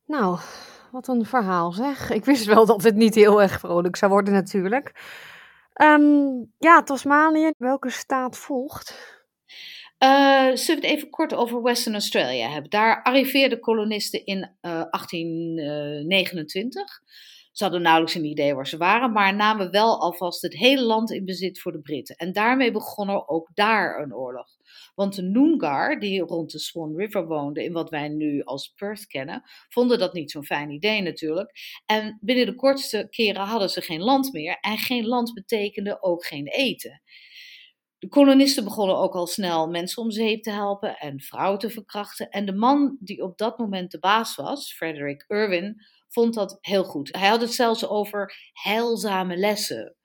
Nou, 0.06 0.40
wat 0.92 1.08
een 1.08 1.26
verhaal 1.26 1.72
zeg. 1.72 2.10
Ik 2.10 2.26
wist 2.26 2.46
wel 2.46 2.66
dat 2.66 2.84
het 2.84 2.96
niet 2.96 3.16
heel 3.16 3.42
erg 3.42 3.60
vrolijk 3.60 3.96
zou 3.96 4.12
worden 4.12 4.34
natuurlijk. 4.34 4.92
Um, 5.82 6.54
ja, 6.58 6.84
Tasmanië, 6.84 7.52
welke 7.58 7.90
staat 7.90 8.38
volgt? 8.38 9.16
Uh, 10.04 10.50
zullen 10.54 10.82
we 10.82 10.88
het 10.88 10.98
even 10.98 11.10
kort 11.10 11.34
over 11.34 11.62
Western 11.62 11.94
Australia 11.94 12.50
hebben? 12.50 12.70
Daar 12.70 13.04
arriveerden 13.04 13.60
kolonisten 13.60 14.26
in 14.26 14.38
uh, 14.38 14.46
eh, 14.72 14.92
1829. 14.92 17.02
Ze 17.58 17.64
hadden 17.64 17.82
nauwelijks 17.82 18.16
een 18.16 18.26
idee 18.26 18.56
waar 18.56 18.68
ze 18.68 18.78
waren, 18.78 19.12
maar 19.12 19.36
namen 19.36 19.72
wel 19.72 20.00
alvast 20.00 20.42
het 20.42 20.54
hele 20.54 20.82
land 20.82 21.12
in 21.12 21.26
bezit 21.26 21.62
voor 21.62 21.72
de 21.72 21.82
Britten. 21.82 22.16
En 22.16 22.34
daarmee 22.34 22.72
begon 22.72 23.10
er 23.10 23.28
ook 23.28 23.50
daar 23.54 24.00
een 24.02 24.16
oorlog. 24.16 24.48
Want 24.96 25.16
de 25.16 25.22
Noongar, 25.22 26.00
die 26.00 26.22
rond 26.22 26.52
de 26.52 26.60
Swan 26.60 26.96
River 26.96 27.28
woonden, 27.28 27.64
in 27.64 27.74
wat 27.74 27.90
wij 27.90 28.10
nu 28.10 28.44
als 28.44 28.74
Perth 28.76 29.08
kennen, 29.08 29.44
vonden 29.70 30.00
dat 30.00 30.14
niet 30.14 30.32
zo'n 30.32 30.46
fijn 30.46 30.70
idee 30.70 31.02
natuurlijk. 31.02 31.82
En 31.86 32.18
binnen 32.22 32.46
de 32.46 32.56
kortste 32.56 33.08
keren 33.10 33.42
hadden 33.42 33.70
ze 33.70 33.82
geen 33.82 34.02
land 34.02 34.34
meer. 34.34 34.58
En 34.62 34.78
geen 34.78 35.06
land 35.06 35.34
betekende 35.34 36.02
ook 36.02 36.26
geen 36.26 36.48
eten. 36.48 37.02
De 38.00 38.08
kolonisten 38.08 38.64
begonnen 38.64 38.98
ook 38.98 39.14
al 39.14 39.28
snel 39.28 39.68
mensen 39.70 40.04
om 40.04 40.12
zeep 40.12 40.44
te 40.44 40.52
helpen 40.52 40.98
en 40.98 41.22
vrouwen 41.22 41.60
te 41.60 41.70
verkrachten. 41.70 42.30
En 42.30 42.46
de 42.46 42.56
man 42.56 42.98
die 43.00 43.24
op 43.24 43.38
dat 43.38 43.58
moment 43.58 43.92
de 43.92 44.00
baas 44.00 44.36
was, 44.36 44.74
Frederick 44.74 45.26
Irwin, 45.28 45.82
vond 46.08 46.34
dat 46.34 46.58
heel 46.62 46.84
goed. 46.84 47.16
Hij 47.16 47.28
had 47.28 47.42
het 47.42 47.54
zelfs 47.54 47.88
over 47.88 48.52
heilzame 48.54 49.38
lessen. 49.38 49.96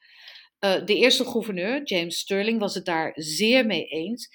Uh, 0.65 0.85
de 0.85 0.95
eerste 0.95 1.25
gouverneur, 1.25 1.81
James 1.85 2.19
Sterling, 2.19 2.61
was 2.61 2.75
het 2.75 2.85
daar 2.85 3.13
zeer 3.15 3.67
mee 3.67 3.85
eens. 3.85 4.29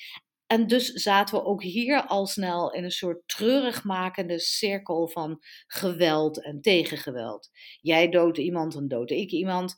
En 0.48 0.68
dus 0.68 0.92
zaten 0.92 1.36
we 1.36 1.46
ook 1.46 1.64
hier 1.64 2.06
al 2.06 2.26
snel 2.26 2.74
in 2.74 2.84
een 2.84 2.92
soort 2.92 3.22
treurigmakende 3.26 4.40
cirkel 4.40 5.08
van 5.08 5.40
geweld 5.68 6.44
en 6.44 6.62
tegengeweld. 6.62 7.50
Jij 7.82 8.10
doodde 8.10 8.42
iemand, 8.42 8.74
dan 8.74 8.88
doodde 8.88 9.18
ik 9.18 9.32
iemand. 9.32 9.76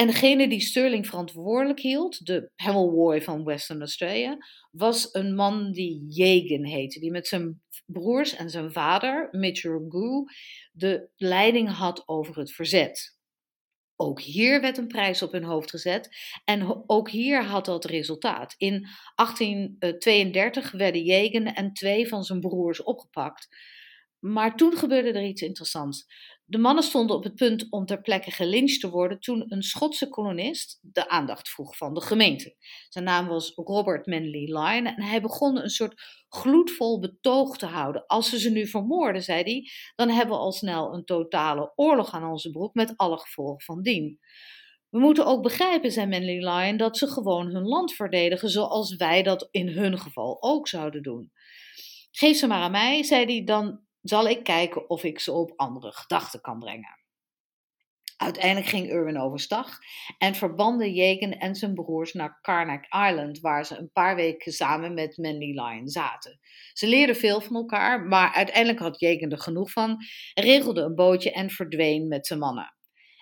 En 0.00 0.06
degene 0.06 0.48
die 0.48 0.60
Sterling 0.60 1.06
verantwoordelijk 1.06 1.80
hield, 1.80 2.26
de 2.26 2.50
Hemmelroy 2.56 3.22
van 3.22 3.44
Western 3.44 3.80
Australia, 3.80 4.36
was 4.70 5.08
een 5.12 5.34
man 5.34 5.72
die 5.72 6.04
Jagan 6.08 6.64
heette, 6.64 7.00
die 7.00 7.10
met 7.10 7.26
zijn 7.26 7.62
broers 7.86 8.34
en 8.34 8.50
zijn 8.50 8.72
vader, 8.72 9.28
Mitchell 9.30 9.80
de 10.72 11.08
leiding 11.16 11.70
had 11.70 12.08
over 12.08 12.38
het 12.38 12.52
verzet. 12.52 13.18
Ook 13.96 14.20
hier 14.20 14.60
werd 14.60 14.78
een 14.78 14.86
prijs 14.86 15.22
op 15.22 15.32
hun 15.32 15.44
hoofd 15.44 15.70
gezet 15.70 16.16
en 16.44 16.82
ook 16.86 17.10
hier 17.10 17.44
had 17.44 17.64
dat 17.64 17.84
resultaat. 17.84 18.54
In 18.58 18.86
1832 19.14 20.70
werden 20.70 21.04
Jagan 21.04 21.46
en 21.46 21.72
twee 21.72 22.08
van 22.08 22.22
zijn 22.24 22.40
broers 22.40 22.82
opgepakt. 22.82 23.48
Maar 24.18 24.56
toen 24.56 24.76
gebeurde 24.76 25.12
er 25.12 25.24
iets 25.24 25.42
interessants. 25.42 26.06
De 26.50 26.58
mannen 26.58 26.84
stonden 26.84 27.16
op 27.16 27.24
het 27.24 27.34
punt 27.34 27.66
om 27.70 27.86
ter 27.86 28.00
plekke 28.00 28.30
gelyncht 28.30 28.80
te 28.80 28.90
worden 28.90 29.20
toen 29.20 29.44
een 29.48 29.62
Schotse 29.62 30.08
kolonist 30.08 30.78
de 30.82 31.08
aandacht 31.08 31.48
vroeg 31.48 31.76
van 31.76 31.94
de 31.94 32.00
gemeente. 32.00 32.56
Zijn 32.88 33.04
naam 33.04 33.26
was 33.26 33.52
Robert 33.54 34.06
Manley 34.06 34.44
Lyon 34.44 34.86
en 34.86 35.02
hij 35.02 35.20
begon 35.20 35.62
een 35.62 35.70
soort 35.70 36.02
gloedvol 36.28 37.00
betoog 37.00 37.56
te 37.58 37.66
houden. 37.66 38.06
Als 38.06 38.28
ze 38.28 38.38
ze 38.38 38.50
nu 38.50 38.66
vermoorden, 38.66 39.22
zei 39.22 39.42
hij, 39.42 39.70
dan 39.94 40.08
hebben 40.08 40.34
we 40.34 40.40
al 40.42 40.52
snel 40.52 40.94
een 40.94 41.04
totale 41.04 41.72
oorlog 41.74 42.12
aan 42.12 42.30
onze 42.30 42.50
broek 42.50 42.74
met 42.74 42.96
alle 42.96 43.18
gevolgen 43.18 43.60
van 43.60 43.82
dien. 43.82 44.18
We 44.88 44.98
moeten 44.98 45.26
ook 45.26 45.42
begrijpen, 45.42 45.92
zei 45.92 46.06
Manley 46.06 46.38
Lyon, 46.38 46.76
dat 46.76 46.98
ze 46.98 47.06
gewoon 47.06 47.46
hun 47.46 47.66
land 47.66 47.92
verdedigen 47.92 48.48
zoals 48.48 48.96
wij 48.96 49.22
dat 49.22 49.48
in 49.50 49.68
hun 49.68 49.98
geval 49.98 50.42
ook 50.42 50.68
zouden 50.68 51.02
doen. 51.02 51.32
Geef 52.10 52.36
ze 52.36 52.46
maar 52.46 52.62
aan 52.62 52.70
mij, 52.70 53.02
zei 53.02 53.24
hij, 53.24 53.44
dan 53.44 53.88
zal 54.02 54.28
ik 54.28 54.44
kijken 54.44 54.90
of 54.90 55.04
ik 55.04 55.20
ze 55.20 55.32
op 55.32 55.52
andere 55.56 55.92
gedachten 55.92 56.40
kan 56.40 56.58
brengen. 56.58 56.98
Uiteindelijk 58.16 58.66
ging 58.66 58.88
Irwin 58.88 59.20
overstag 59.20 59.78
en 60.18 60.34
verbande 60.34 60.92
Jagan 60.92 61.32
en 61.32 61.54
zijn 61.54 61.74
broers 61.74 62.12
naar 62.12 62.38
Carnac 62.40 62.84
Island, 62.84 63.40
waar 63.40 63.66
ze 63.66 63.76
een 63.76 63.90
paar 63.92 64.16
weken 64.16 64.52
samen 64.52 64.94
met 64.94 65.16
Manly 65.16 65.60
Lion 65.60 65.88
zaten. 65.88 66.40
Ze 66.72 66.86
leerden 66.86 67.16
veel 67.16 67.40
van 67.40 67.56
elkaar, 67.56 68.02
maar 68.02 68.32
uiteindelijk 68.32 68.78
had 68.78 69.00
Jagan 69.00 69.30
er 69.30 69.38
genoeg 69.38 69.70
van, 69.70 69.96
regelde 70.34 70.80
een 70.80 70.94
bootje 70.94 71.32
en 71.32 71.50
verdween 71.50 72.08
met 72.08 72.26
zijn 72.26 72.38
mannen. 72.38 72.74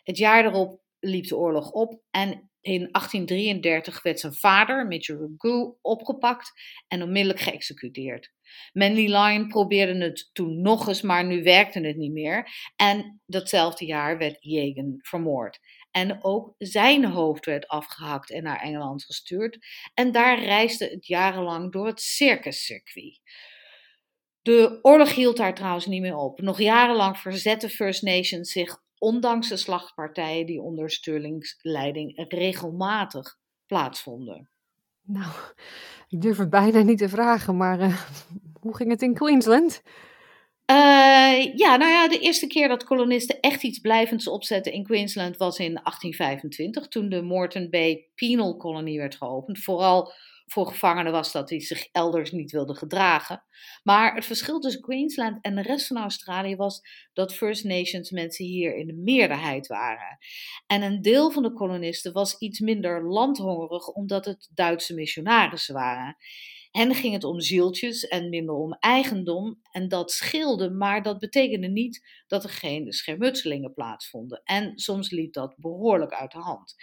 Het 0.03 0.19
jaar 0.19 0.45
erop 0.45 0.81
liep 0.99 1.27
de 1.27 1.37
oorlog 1.37 1.71
op 1.71 2.01
en 2.11 2.51
in 2.61 2.89
1833 2.93 4.03
werd 4.03 4.21
zijn 4.21 4.35
vader, 4.35 5.03
Ragoo, 5.07 5.79
opgepakt 5.81 6.53
en 6.89 7.03
onmiddellijk 7.03 7.41
geëxecuteerd. 7.41 8.33
Manly 8.73 9.07
Lyon 9.07 9.49
probeerde 9.49 10.05
het 10.05 10.31
toen 10.33 10.61
nog 10.61 10.89
eens, 10.89 11.03
maar 11.03 11.25
nu 11.25 11.43
werkte 11.43 11.81
het 11.81 11.97
niet 11.97 12.13
meer. 12.13 12.51
En 12.77 13.21
datzelfde 13.27 13.85
jaar 13.85 14.19
werd 14.19 14.37
Jagan 14.41 14.99
vermoord. 14.99 15.59
En 15.91 16.25
ook 16.25 16.55
zijn 16.59 17.05
hoofd 17.05 17.45
werd 17.45 17.69
afgehakt 17.69 18.31
en 18.31 18.43
naar 18.43 18.61
Engeland 18.61 19.05
gestuurd. 19.05 19.59
En 19.95 20.13
daar 20.13 20.43
reisde 20.43 20.85
het 20.85 21.07
jarenlang 21.07 21.73
door 21.73 21.87
het 21.87 22.01
circuscircuit. 22.01 23.21
De 24.43 24.79
oorlog 24.83 25.15
hield 25.15 25.37
daar 25.37 25.55
trouwens 25.55 25.87
niet 25.87 26.01
meer 26.01 26.17
op. 26.17 26.41
Nog 26.41 26.61
jarenlang 26.61 27.19
verzetten 27.19 27.71
First 27.71 28.03
Nations 28.03 28.53
zich 28.53 28.77
ondanks 28.99 29.49
de 29.49 29.57
slachtpartijen 29.57 30.47
die 30.47 30.61
onder 30.61 30.91
Sterlings 30.91 31.59
leiding 31.63 32.25
regelmatig 32.29 33.37
plaatsvonden. 33.67 34.51
Nou, 35.09 35.33
ik 36.15 36.21
durf 36.21 36.39
het 36.39 36.51
bijna 36.51 36.83
niet 36.83 36.99
te 36.99 37.09
vragen, 37.09 37.57
maar 37.57 37.81
uh, 37.81 38.03
hoe 38.63 38.77
ging 38.77 38.91
het 38.91 39.03
in 39.03 39.15
Queensland? 39.15 39.83
Uh, 40.71 41.55
ja, 41.55 41.77
nou 41.77 41.91
ja, 41.91 42.09
de 42.09 42.19
eerste 42.19 42.47
keer 42.47 42.69
dat 42.69 42.85
kolonisten 42.85 43.41
echt 43.41 43.63
iets 43.63 43.79
blijvends 43.79 44.29
opzetten 44.29 44.73
in 44.73 44.85
Queensland 44.85 45.37
was 45.37 45.59
in 45.59 45.81
1825, 45.83 46.89
toen 46.89 47.09
de 47.09 47.23
Moreton 47.23 47.71
Bay 47.71 48.07
Penal 48.15 48.57
Colony 48.57 48.97
werd 48.97 49.15
geopend. 49.15 49.59
Vooral 49.59 50.13
voor 50.49 50.67
gevangenen 50.67 51.13
was 51.13 51.33
dat 51.33 51.49
die 51.49 51.61
zich 51.61 51.89
elders 51.93 52.31
niet 52.33 52.51
wilden 52.51 52.77
gedragen. 52.77 53.45
Maar 53.83 54.15
het 54.15 54.25
verschil 54.25 54.61
tussen 54.61 54.83
Queensland 54.83 55.39
en 55.45 55.55
de 55.55 55.63
rest 55.63 55.87
van 55.87 55.97
Australië 55.97 56.57
was 56.57 56.81
dat 57.13 57.35
First 57.35 57.65
Nations 57.65 58.11
mensen 58.11 58.45
hier 58.45 58.77
in 58.77 58.87
de 58.87 58.95
meerderheid 58.95 59.67
waren. 59.67 60.19
En 60.67 60.83
een 60.83 61.03
deel 61.03 61.31
van 61.31 61.43
de 61.43 61.53
kolonisten 61.53 62.13
was 62.13 62.39
iets 62.39 62.61
minder 62.61 63.09
landhongerig 63.09 63.89
omdat 63.89 64.25
het 64.25 64.51
Duitse 64.55 64.95
missionarissen 64.95 65.75
waren. 65.75 66.17
Hen 66.71 66.95
ging 66.95 67.13
het 67.13 67.25
om 67.25 67.41
zieltjes 67.41 68.07
en 68.07 68.29
minder 68.29 68.55
om 68.55 68.73
eigendom. 68.73 69.61
En 69.71 69.89
dat 69.89 70.13
scheelde, 70.13 70.71
maar 70.71 71.03
dat 71.03 71.19
betekende 71.19 71.69
niet 71.69 72.23
dat 72.27 72.45
er 72.45 72.51
geen 72.51 72.93
schermutselingen 72.93 73.73
plaatsvonden. 73.73 74.41
En 74.45 74.79
soms 74.79 75.11
liep 75.11 75.33
dat 75.33 75.55
behoorlijk 75.57 76.13
uit 76.13 76.33
de 76.33 76.39
hand. 76.39 76.75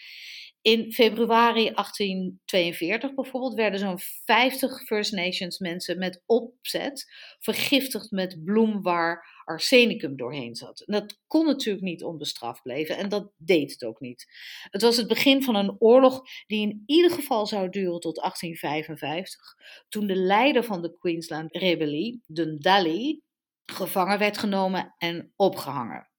In 0.66 0.92
februari 0.92 1.64
1842 1.74 3.14
bijvoorbeeld 3.14 3.54
werden 3.54 3.80
zo'n 3.80 4.00
50 4.00 4.84
First 4.84 5.12
Nations 5.12 5.60
mensen 5.60 5.98
met 5.98 6.24
opzet 6.26 7.14
vergiftigd 7.40 8.12
met 8.12 8.44
bloem 8.44 8.82
waar 8.82 9.42
arsenicum 9.44 10.18
doorheen 10.18 10.56
zat. 10.56 10.84
Dat 10.86 11.20
kon 11.28 11.46
natuurlijk 11.46 11.86
niet 11.86 12.04
onbestraft 12.04 12.62
blijven 12.62 12.98
en 12.98 13.10
dat 13.10 13.32
deed 13.38 13.72
het 13.72 13.84
ook 13.84 14.00
niet. 14.00 14.26
Het 14.70 14.82
was 14.82 14.98
het 14.98 15.08
begin 15.08 15.44
van 15.44 15.56
een 15.56 15.76
oorlog 15.80 16.22
die 16.48 16.62
in 16.62 16.84
ieder 16.86 17.12
geval 17.12 17.46
zou 17.46 17.70
duren 17.70 18.00
tot 18.00 18.16
1855, 18.16 19.56
toen 19.90 20.08
de 20.08 20.16
leider 20.16 20.64
van 20.64 20.82
de 20.82 20.98
Queensland 20.98 21.56
Rebellie, 21.56 22.22
Dundalli, 22.26 23.22
gevangen 23.66 24.20
werd 24.20 24.38
genomen 24.38 24.96
en 24.98 25.34
opgehangen. 25.36 26.10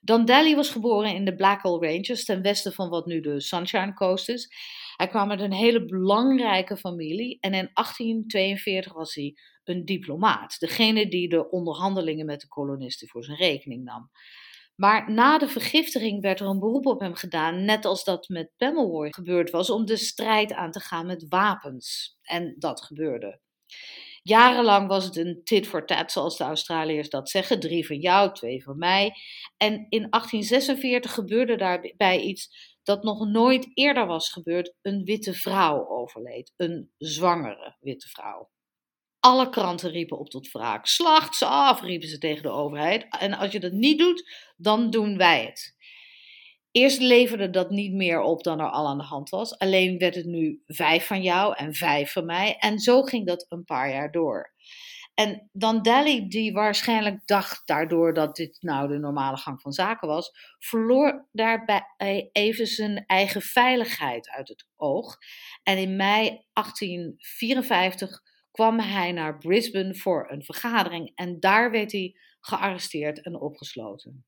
Dundalli 0.00 0.54
was 0.54 0.70
geboren 0.70 1.14
in 1.14 1.24
de 1.24 1.34
Blackall 1.34 1.78
Ranges, 1.78 2.24
ten 2.24 2.42
westen 2.42 2.72
van 2.72 2.88
wat 2.88 3.06
nu 3.06 3.20
de 3.20 3.40
Sunshine 3.40 3.94
Coast 3.94 4.28
is. 4.28 4.48
Hij 4.96 5.08
kwam 5.08 5.30
uit 5.30 5.40
een 5.40 5.52
hele 5.52 5.84
belangrijke 5.84 6.76
familie 6.76 7.38
en 7.40 7.54
in 7.54 7.70
1842 7.72 8.92
was 8.92 9.14
hij 9.14 9.36
een 9.64 9.84
diplomaat, 9.84 10.56
degene 10.58 11.08
die 11.08 11.28
de 11.28 11.50
onderhandelingen 11.50 12.26
met 12.26 12.40
de 12.40 12.48
kolonisten 12.48 13.08
voor 13.08 13.24
zijn 13.24 13.36
rekening 13.36 13.84
nam. 13.84 14.10
Maar 14.76 15.12
na 15.12 15.38
de 15.38 15.48
vergiftiging 15.48 16.22
werd 16.22 16.40
er 16.40 16.46
een 16.46 16.58
beroep 16.58 16.86
op 16.86 17.00
hem 17.00 17.14
gedaan, 17.14 17.64
net 17.64 17.84
als 17.84 18.04
dat 18.04 18.28
met 18.28 18.52
Pomeroy 18.56 19.12
gebeurd 19.12 19.50
was, 19.50 19.70
om 19.70 19.86
de 19.86 19.96
strijd 19.96 20.52
aan 20.52 20.70
te 20.70 20.80
gaan 20.80 21.06
met 21.06 21.26
wapens. 21.28 22.18
En 22.22 22.54
dat 22.58 22.82
gebeurde. 22.82 23.40
Jarenlang 24.28 24.88
was 24.88 25.04
het 25.04 25.16
een 25.16 25.40
tit 25.44 25.66
for 25.66 25.86
tat, 25.86 26.12
zoals 26.12 26.36
de 26.36 26.44
Australiërs 26.44 27.08
dat 27.08 27.30
zeggen. 27.30 27.60
Drie 27.60 27.86
van 27.86 27.96
jou, 27.96 28.34
twee 28.34 28.62
van 28.62 28.78
mij. 28.78 29.14
En 29.56 29.72
in 29.72 30.06
1846 30.10 31.12
gebeurde 31.12 31.56
daarbij 31.56 32.20
iets 32.20 32.74
dat 32.82 33.02
nog 33.02 33.26
nooit 33.26 33.70
eerder 33.74 34.06
was 34.06 34.32
gebeurd. 34.32 34.74
Een 34.82 35.04
witte 35.04 35.34
vrouw 35.34 35.88
overleed. 35.88 36.52
Een 36.56 36.90
zwangere 36.98 37.76
witte 37.80 38.08
vrouw. 38.08 38.50
Alle 39.20 39.48
kranten 39.48 39.90
riepen 39.90 40.18
op 40.18 40.30
tot 40.30 40.50
wraak. 40.50 40.86
Slacht 40.86 41.34
ze 41.34 41.46
af, 41.46 41.82
riepen 41.82 42.08
ze 42.08 42.18
tegen 42.18 42.42
de 42.42 42.50
overheid. 42.50 43.06
En 43.18 43.34
als 43.34 43.52
je 43.52 43.60
dat 43.60 43.72
niet 43.72 43.98
doet, 43.98 44.30
dan 44.56 44.90
doen 44.90 45.16
wij 45.16 45.44
het. 45.44 45.75
Eerst 46.76 47.00
leverde 47.00 47.50
dat 47.50 47.70
niet 47.70 47.92
meer 47.92 48.20
op 48.20 48.42
dan 48.42 48.60
er 48.60 48.70
al 48.70 48.86
aan 48.86 48.98
de 48.98 49.04
hand 49.04 49.28
was. 49.28 49.58
Alleen 49.58 49.98
werd 49.98 50.14
het 50.14 50.26
nu 50.26 50.62
vijf 50.66 51.06
van 51.06 51.22
jou 51.22 51.54
en 51.56 51.74
vijf 51.74 52.12
van 52.12 52.26
mij. 52.26 52.56
En 52.58 52.78
zo 52.78 53.02
ging 53.02 53.26
dat 53.26 53.46
een 53.48 53.64
paar 53.64 53.90
jaar 53.90 54.10
door. 54.10 54.54
En 55.14 55.48
dan 55.52 55.82
Dali, 55.82 56.28
die 56.28 56.52
waarschijnlijk 56.52 57.26
dacht 57.26 57.66
daardoor 57.66 58.14
dat 58.14 58.36
dit 58.36 58.56
nou 58.60 58.88
de 58.88 58.98
normale 58.98 59.36
gang 59.36 59.60
van 59.60 59.72
zaken 59.72 60.08
was, 60.08 60.30
verloor 60.58 61.28
daarbij 61.32 62.30
even 62.32 62.66
zijn 62.66 63.04
eigen 63.06 63.42
veiligheid 63.42 64.28
uit 64.30 64.48
het 64.48 64.66
oog. 64.76 65.16
En 65.62 65.78
in 65.78 65.96
mei 65.96 66.44
1854 66.52 68.22
kwam 68.50 68.80
hij 68.80 69.12
naar 69.12 69.38
Brisbane 69.38 69.94
voor 69.94 70.30
een 70.30 70.44
vergadering 70.44 71.12
en 71.14 71.40
daar 71.40 71.70
werd 71.70 71.92
hij 71.92 72.16
gearresteerd 72.40 73.22
en 73.22 73.40
opgesloten. 73.40 74.24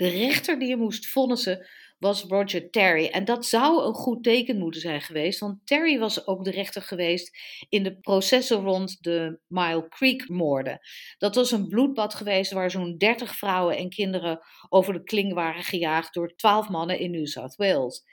De 0.00 0.08
rechter 0.08 0.58
die 0.58 0.68
hem 0.68 0.78
moest 0.78 1.06
vonnissen 1.06 1.66
was 1.98 2.22
Roger 2.22 2.70
Terry. 2.70 3.06
En 3.06 3.24
dat 3.24 3.46
zou 3.46 3.84
een 3.84 3.94
goed 3.94 4.22
teken 4.22 4.58
moeten 4.58 4.80
zijn 4.80 5.00
geweest, 5.00 5.40
want 5.40 5.66
Terry 5.66 5.98
was 5.98 6.26
ook 6.26 6.44
de 6.44 6.50
rechter 6.50 6.82
geweest 6.82 7.36
in 7.68 7.82
de 7.82 8.00
processen 8.00 8.56
rond 8.56 9.02
de 9.02 9.38
Mile 9.46 9.88
Creek 9.88 10.28
moorden. 10.28 10.80
Dat 11.18 11.34
was 11.34 11.50
een 11.50 11.68
bloedbad 11.68 12.14
geweest 12.14 12.52
waar 12.52 12.70
zo'n 12.70 12.96
30 12.98 13.36
vrouwen 13.36 13.76
en 13.76 13.88
kinderen 13.88 14.40
over 14.68 14.92
de 14.92 15.02
kling 15.02 15.34
waren 15.34 15.62
gejaagd 15.62 16.14
door 16.14 16.34
12 16.36 16.68
mannen 16.68 16.98
in 16.98 17.10
New 17.10 17.26
South 17.26 17.56
Wales. 17.56 18.04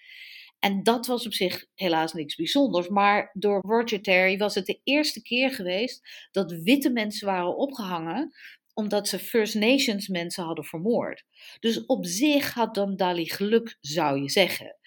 En 0.60 0.84
dat 0.84 1.06
was 1.06 1.26
op 1.26 1.34
zich 1.34 1.66
helaas 1.74 2.14
niks 2.14 2.36
bijzonders. 2.36 2.88
Maar 2.88 3.30
door 3.34 3.62
Roger 3.62 4.02
Terry 4.02 4.38
was 4.38 4.56
het 4.56 4.66
de 4.66 4.80
eerste 4.84 5.22
keer 5.22 5.52
geweest 5.52 6.28
dat 6.32 6.52
witte 6.52 6.90
mensen 6.90 7.28
waren 7.28 7.58
opgehangen 7.58 8.34
omdat 8.78 9.08
ze 9.08 9.20
First 9.20 9.56
Nations 9.56 10.08
mensen 10.08 10.44
hadden 10.44 10.66
vermoord. 10.66 11.24
Dus 11.60 11.86
op 11.86 12.06
zich 12.06 12.54
had 12.54 12.94
Dali 12.96 13.30
geluk, 13.30 13.78
zou 13.80 14.22
je 14.22 14.30
zeggen. 14.30 14.78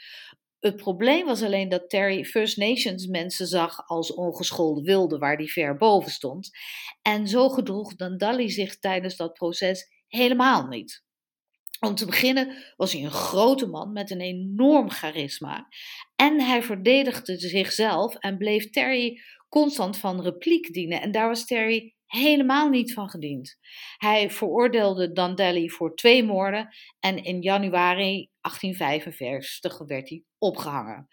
Het 0.58 0.76
probleem 0.76 1.26
was 1.26 1.42
alleen 1.42 1.68
dat 1.68 1.90
Terry 1.90 2.24
First 2.24 2.56
Nations 2.56 3.06
mensen 3.06 3.46
zag 3.46 3.88
als 3.88 4.14
ongeschoolde 4.14 4.82
wilden, 4.82 5.18
waar 5.18 5.36
die 5.36 5.52
ver 5.52 5.76
boven 5.76 6.10
stond. 6.10 6.50
En 7.02 7.28
zo 7.28 7.48
gedroeg 7.48 7.94
Dali 7.94 8.50
zich 8.50 8.78
tijdens 8.78 9.16
dat 9.16 9.32
proces 9.32 9.88
helemaal 10.06 10.66
niet. 10.66 11.04
Om 11.80 11.94
te 11.94 12.06
beginnen 12.06 12.56
was 12.76 12.92
hij 12.92 13.02
een 13.04 13.10
grote 13.10 13.66
man 13.66 13.92
met 13.92 14.10
een 14.10 14.20
enorm 14.20 14.90
charisma. 14.90 15.68
En 16.16 16.40
hij 16.40 16.62
verdedigde 16.62 17.38
zichzelf 17.38 18.14
en 18.14 18.38
bleef 18.38 18.70
Terry 18.70 19.20
constant 19.48 19.96
van 19.96 20.22
repliek 20.22 20.72
dienen. 20.72 21.00
En 21.00 21.12
daar 21.12 21.28
was 21.28 21.46
Terry 21.46 21.94
helemaal 22.10 22.68
niet 22.68 22.92
van 22.92 23.08
gediend. 23.08 23.58
Hij 23.96 24.30
veroordeelde 24.30 25.12
Dandeli 25.12 25.70
voor 25.70 25.94
twee 25.94 26.24
moorden 26.24 26.68
en 27.00 27.24
in 27.24 27.40
januari 27.42 28.30
1845 28.40 29.78
werd 29.78 30.08
hij 30.08 30.22
opgehangen. 30.38 31.08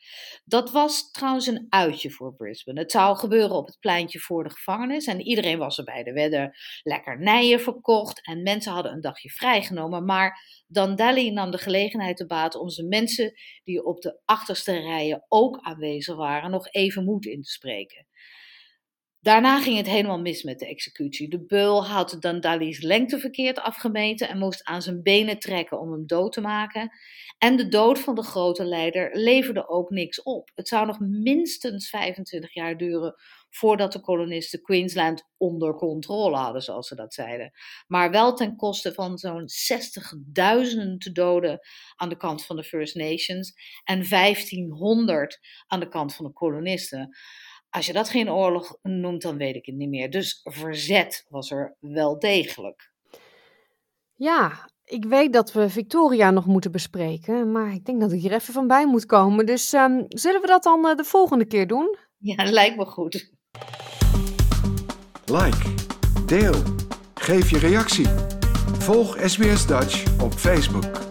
Dat 0.45 0.71
was 0.71 1.11
trouwens 1.11 1.47
een 1.47 1.65
uitje 1.69 2.11
voor 2.11 2.35
Brisbane. 2.35 2.79
Het 2.79 2.91
zou 2.91 3.17
gebeuren 3.17 3.55
op 3.55 3.67
het 3.67 3.79
pleintje 3.79 4.19
voor 4.19 4.43
de 4.43 4.49
gevangenis 4.49 5.05
en 5.05 5.21
iedereen 5.21 5.57
was 5.57 5.77
erbij. 5.77 6.03
Er 6.03 6.13
werden 6.13 6.51
lekkernijen 6.83 7.59
verkocht 7.59 8.25
en 8.25 8.43
mensen 8.43 8.71
hadden 8.71 8.91
een 8.91 9.01
dagje 9.01 9.29
vrijgenomen. 9.29 10.05
Maar 10.05 10.63
Dandeli 10.67 11.31
nam 11.31 11.51
de 11.51 11.57
gelegenheid 11.57 12.17
te 12.17 12.25
baat 12.25 12.55
om 12.55 12.69
zijn 12.69 12.87
mensen 12.87 13.33
die 13.63 13.85
op 13.85 14.01
de 14.01 14.19
achterste 14.25 14.79
rijen 14.79 15.25
ook 15.27 15.59
aanwezig 15.61 16.15
waren 16.15 16.51
nog 16.51 16.71
even 16.71 17.03
moed 17.03 17.25
in 17.25 17.41
te 17.41 17.51
spreken. 17.51 18.07
Daarna 19.21 19.61
ging 19.61 19.77
het 19.77 19.87
helemaal 19.87 20.19
mis 20.19 20.43
met 20.43 20.59
de 20.59 20.67
executie. 20.67 21.29
De 21.29 21.45
beul 21.45 21.85
had 21.85 22.17
Dandali's 22.19 22.81
lengte 22.81 23.19
verkeerd 23.19 23.59
afgemeten 23.59 24.29
en 24.29 24.37
moest 24.37 24.63
aan 24.63 24.81
zijn 24.81 25.03
benen 25.03 25.39
trekken 25.39 25.79
om 25.79 25.91
hem 25.91 26.07
dood 26.07 26.33
te 26.33 26.41
maken. 26.41 26.91
En 27.37 27.55
de 27.55 27.67
dood 27.67 27.99
van 27.99 28.15
de 28.15 28.23
grote 28.23 28.65
leider 28.65 29.09
leverde 29.13 29.67
ook 29.69 29.89
niks 29.89 30.21
op. 30.23 30.51
Het 30.55 30.67
zou 30.67 30.85
nog 30.85 30.99
minstens 30.99 31.89
25 31.89 32.53
jaar 32.53 32.77
duren 32.77 33.15
voordat 33.49 33.91
de 33.91 33.99
kolonisten 33.99 34.61
Queensland 34.61 35.23
onder 35.37 35.73
controle 35.75 36.37
hadden, 36.37 36.61
zoals 36.61 36.87
ze 36.87 36.95
dat 36.95 37.13
zeiden. 37.13 37.51
Maar 37.87 38.11
wel 38.11 38.33
ten 38.33 38.55
koste 38.55 38.93
van 38.93 39.17
zo'n 39.17 39.47
60.000 39.49 41.11
doden 41.13 41.59
aan 41.95 42.09
de 42.09 42.17
kant 42.17 42.45
van 42.45 42.55
de 42.55 42.63
First 42.63 42.95
Nations 42.95 43.53
en 43.83 44.09
1500 44.09 45.39
aan 45.67 45.79
de 45.79 45.87
kant 45.87 46.15
van 46.15 46.25
de 46.25 46.33
kolonisten. 46.33 47.17
Als 47.77 47.85
je 47.85 47.93
dat 47.93 48.09
geen 48.09 48.31
oorlog 48.31 48.77
noemt, 48.81 49.21
dan 49.21 49.37
weet 49.37 49.55
ik 49.55 49.65
het 49.65 49.75
niet 49.75 49.89
meer. 49.89 50.09
Dus 50.09 50.41
verzet 50.43 51.25
was 51.29 51.51
er 51.51 51.75
wel 51.79 52.19
degelijk. 52.19 52.91
Ja, 54.15 54.69
ik 54.83 55.05
weet 55.05 55.33
dat 55.33 55.53
we 55.53 55.69
Victoria 55.69 56.31
nog 56.31 56.45
moeten 56.45 56.71
bespreken, 56.71 57.51
maar 57.51 57.73
ik 57.73 57.85
denk 57.85 58.01
dat 58.01 58.11
ik 58.11 58.21
hier 58.21 58.33
even 58.33 58.53
van 58.53 58.67
bij 58.67 58.87
moet 58.87 59.05
komen. 59.05 59.45
Dus 59.45 59.73
um, 59.73 60.05
zullen 60.07 60.41
we 60.41 60.47
dat 60.47 60.63
dan 60.63 60.85
uh, 60.85 60.95
de 60.95 61.03
volgende 61.03 61.45
keer 61.45 61.67
doen? 61.67 61.97
Ja, 62.17 62.43
lijkt 62.51 62.77
me 62.77 62.85
goed. 62.85 63.31
Like, 65.25 65.73
deel, 66.25 66.55
geef 67.13 67.49
je 67.49 67.57
reactie. 67.59 68.07
Volg 68.79 69.17
SBS 69.25 69.67
Dutch 69.67 70.21
op 70.21 70.33
Facebook. 70.33 71.06